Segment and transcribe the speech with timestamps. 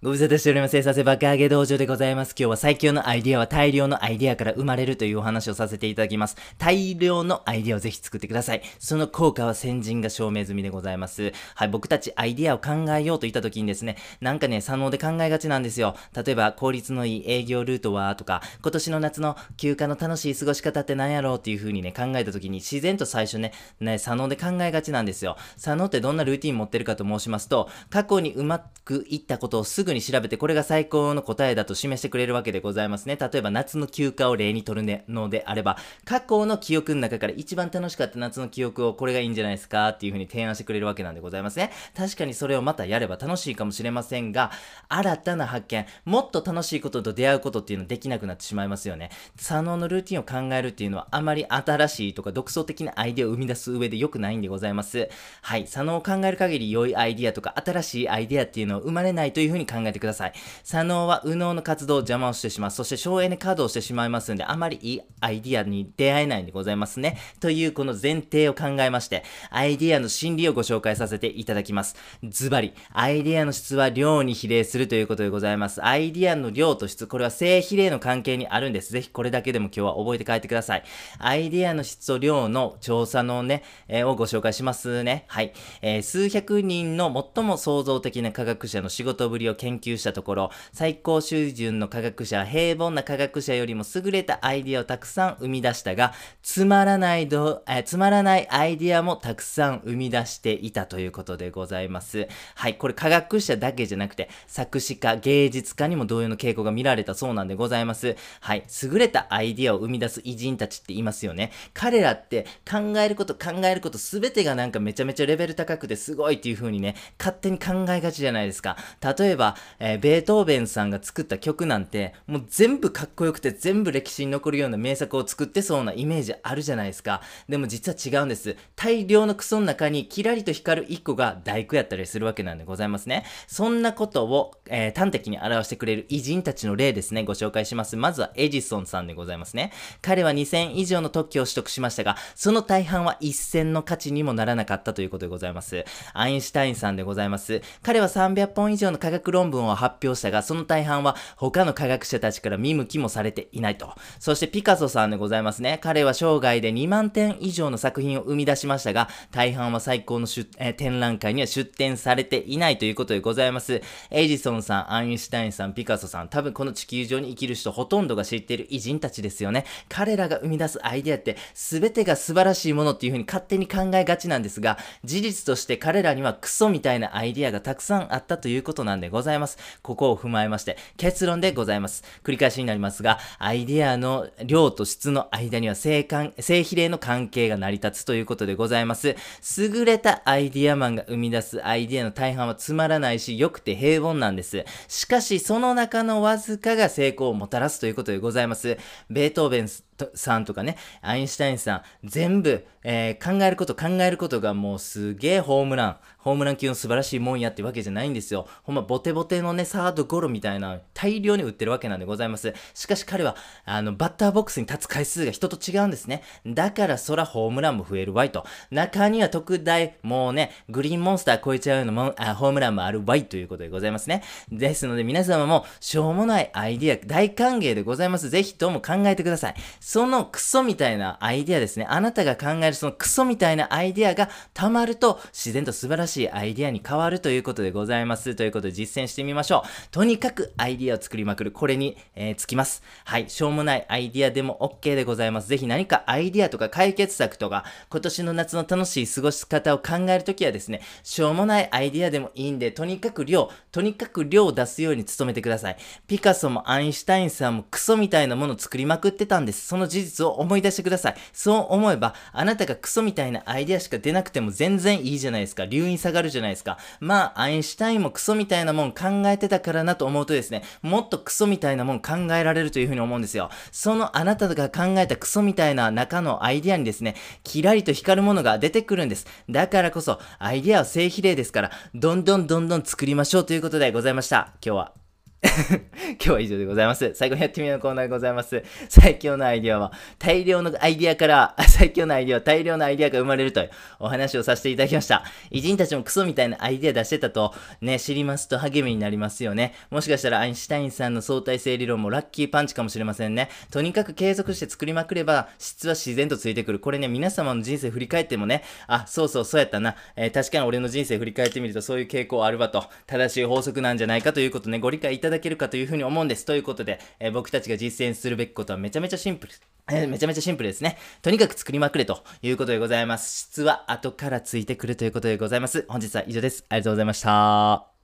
[0.00, 0.70] ご無沙汰しております。
[0.70, 2.30] 生産性爆上げ道場でございます。
[2.38, 6.36] 今日は最強のアイディアは大量のアイディアから生まれるというお話をさせていただきます。
[6.56, 8.62] 大量のアイディアをぜひ作ってください。
[8.78, 11.32] その効果は先人が証明済みでございます。
[11.56, 15.96] はい、僕たちアイディアを考えようと言った時にですね、なんかね、左脳で考えがちなんですよ。
[16.14, 25.36] 例えば、効率のいい営業ルートはとか、今年の夏の休暇の楽しい過ごし方って何やろうっていう風にね、考えた時に自然と最初ね、ね、左脳で考えがちなんですよ。
[25.56, 33.16] 左脳ってどんなルーティン持ってるかと申しますと、過去にうまくいったことをすぐに調べて、これが最高の答えだと示してくれるわけでございますね。
[33.16, 41.70] 例えば夏の休暇を例にとるのであれば、過去の記憶の中から一番楽しかった夏の記憶をこれがいいんじゃないですかっていう風に提案してくれるわけなんでございますね。
[41.96, 44.50] 確かにそれをまたやれば楽しいかもしれませんが、
[44.88, 49.10] 新たな発見、もっと楽しいことと出会うことっていうのはできなくなってしまいますよね。
[49.36, 55.08] 左脳のルーティンを考えるっていうのはあまり新しいとか独創的なアイデアを生み出す上で良くないんでございます。
[55.42, 55.66] はい。
[55.66, 60.32] 左脳を考える限り良いアイデアとか新しいアイデアっていうのを生まれないという風に考考えてください。
[60.64, 62.70] 左脳は右脳の活動を邪魔をしてしまう。
[62.70, 67.18] そして省エネ稼働してしまいますんで、あまりいいアイディアに出会えないんでございますね。
[67.40, 71.96] というこの前提を考えまして、アイディアの心理をご紹介させていただきます。
[72.24, 75.84] ズバリ、アイディアの質は量に比例するということでございます。
[75.84, 78.92] アイディアの量と質、これは正比例の関係にあるんです。
[78.92, 80.84] ぜひこれだけでも今日は覚えて帰ってください。
[81.18, 85.24] アイディアの質と量の調査のね、えー、をご紹介しますね。
[85.28, 85.52] はい。
[85.82, 102.28] えー、数百人の最も創造的な科学者の仕事ぶりを研研究したところ、最高水準の科学者、平凡な科学者よりも優れたアイディアをたくさん生み出したが、つまらないど、えつまらないアイディアもたくさん生み出していたということでございます。
[102.54, 108.16] はい、これ科学者だけじゃなくて、作詞家、芸術家にも同様の傾向が見られたそうなんでございます。
[108.40, 111.52] はい、優れたアイディアを生み出す偉人たちって言いますよね。
[111.74, 118.76] 彼らって考えること考えること全てがなんかめちゃめちゃレベル高くてすごいっていう風にね、勝手に考えがちじゃないですか。
[119.18, 127.22] 例えば、えー、ベートーベンさんが作った曲なんて、もう全部かっこよくて全部歴史に残るような名作を作ってそうなイメージあるじゃないですか。
[127.48, 128.56] でも実は違うんです。
[128.76, 133.24] 大量のクソの中にキラリと光る1個が大工やったりするわけなんでございますね。
[133.46, 137.96] そんなことを、えー、端的に表してくれる偉人たちの例ですね、ご紹介します。
[137.96, 139.72] まずはエジソンさんでございますね。
[140.02, 145.84] 彼は2000以上の特許を取得しましたが、その大半は1000の価値にもならなかったということでございます。
[146.12, 147.62] アインシュタインさんでございます。
[147.82, 153.92] 彼は300本以上の科学論文を発表したが、その大半は他の科学者たちから見向きもされていないと。
[154.18, 155.78] そしてピカソさんでございますね。
[155.82, 160.26] 彼は生涯で2万点以上の作品を生み出しましたが、大半は最高の
[160.58, 163.82] えー、展覧会には出展されていないということでございます。
[164.10, 169.64] エジソンさん、アインシュタインさん、ピカソさん、多分この地球上に生きる人ほとんどが知っている偉人たちですよね。
[169.88, 179.27] 彼らが生み出すアイデアって全てが素晴らしいものっていう風に勝手に考えがちなんですが、事実として彼らにはクソみたいなアイデアがたくさんあったということなんでございます。
[179.28, 182.02] ざいますここを踏まえまして、結論でございます。
[182.24, 189.16] 繰り返しになりますが、アイデアの量と質の間には正関正比例の関係が成り立つということでございます。
[189.58, 194.64] 優れたアイデアマンが生み出すアイデアの大半はつまらないし、良くて平凡なんです。
[194.88, 198.78] しかし、その中のわずかが成功をもたらすということでございます。
[199.10, 199.68] ベートーベン
[200.14, 208.46] さんとかね、アインシュタインさん、全部、えー、考えること、考えることがもうすげえホームラン、ホームラン級の素晴らしいもんやってわけじゃないんですよ。
[208.62, 212.52] ほんま、ボテボテのね、サードゴロみたいな、大量に売ってるわけなんでございます。
[212.74, 216.22] しかし彼は、あの、バッターボックスに立つ回数が人と違うんですね。
[216.46, 218.44] だからそらホームランも増えるわいと。
[218.70, 224.22] 中には特大、もうね、グリーンモンスター超えちゃうのもん、あホームランもあるわいということでございますね。
[224.50, 228.28] ですので皆様も、しょうもないアイディア、大歓迎でございます。
[228.30, 229.54] ぜひとも考えてください。
[229.88, 231.86] そのクソみたいなアイデアですね。
[231.88, 238.34] あなたが考えるそのクソみたいなアイデアが溜まると、自然と素晴らしいアイデアに変わるということでございます。
[238.34, 239.68] ということで実践してみましょう。
[239.90, 241.52] とにかくアイディアを作りまくる。
[241.52, 242.82] これに、えー、つきます。
[243.06, 243.30] はい。
[243.30, 245.48] しょうもないアイディアでも OK でございます。
[245.48, 255.78] ぜひ何かアイディアとか解決策とか、今年の夏の楽しい過ごし方を考えるときはですね、しょうもないアイディアでもいいんで、とにかく量、とにかく量を出すように努めてください。
[256.06, 259.77] ピカソもアインシュタインさんもクソみたいなものを作りまくってたんです。
[259.78, 261.14] その事実を思い出してください。
[261.32, 265.66] そう思えば、あなたがクソみたいなアイデアしか出なくても全然いいじゃないですか。
[265.66, 266.78] 留飲下がるじゃないですか。
[266.98, 273.50] まあ、アインシュタインもクソみたいなもん考えてたからなと思うとですね、もっとクソみたいなもん考えられるというふうに思うんですよ。
[273.70, 277.14] そのあなたが考えたクソみたいな中のアイデアにですね、
[277.44, 279.26] キラリと光るものが出てくるんです。
[279.48, 284.52] だからこそ、アイデアは正比例ですから、どんどんどんどん作りましょうということでございました。
[284.64, 285.07] 今日は
[286.18, 287.12] 今日は以上でございます。
[287.14, 288.62] 最後にやってみようのコーナーでございます。
[288.88, 293.70] 最強のアイディアは、大量のアイディアから、最強のアイディアは大量のアイディアが生まれるという
[294.00, 295.22] お話をさせていただきました。
[295.50, 299.74] 偉人たちもクソみたいなアイディア出してたと、ね、知りますと励みになりますよね。
[299.90, 303.48] もしかしたらアインシュタインさんの相対性理論もラッキーパンチかもしれませんね。
[303.70, 306.80] とにかく継続して作りまくれば、質は自然とついてくる。
[306.80, 309.94] これね、皆様の人生振り返ってもね、あ、そうそう、そうやったな。
[310.16, 316.44] えー確かに俺の人生振り返ってみるとそういう傾向あるわと、正しい法則なんじゃないかということね、ご理解いたただけるかというふうに思うんです。
[316.44, 319.52] ということで、えー僕たちが実践するべきことはめちゃめちゃシンプル。
[319.90, 320.98] えーめちゃめちゃシンプルですね。
[321.22, 323.48] とにかく作りまくれということでございます。
[323.48, 325.84] 質は後からついてくるということでございます。
[325.88, 326.64] 本日は以上です。
[326.68, 327.88] ありがとうございました。